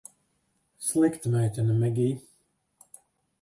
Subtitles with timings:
[0.85, 2.17] Slikta meitene, Megij.